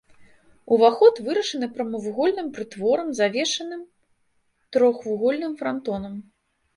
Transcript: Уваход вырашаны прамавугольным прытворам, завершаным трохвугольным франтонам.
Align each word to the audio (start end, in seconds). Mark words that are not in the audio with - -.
Уваход 0.75 1.15
вырашаны 1.25 1.67
прамавугольным 1.75 2.47
прытворам, 2.55 3.07
завершаным 3.19 3.81
трохвугольным 4.73 5.53
франтонам. 5.61 6.15